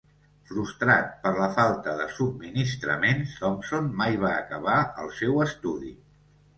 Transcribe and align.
Frustrat 0.51 1.11
per 1.25 1.33
la 1.41 1.49
falta 1.57 1.93
de 2.01 2.09
subministraments, 2.15 3.37
Thompson 3.45 3.95
mai 4.03 4.21
va 4.27 4.35
acabar 4.43 4.83
el 5.07 5.17
seu 5.23 5.43
estudi. 5.51 5.99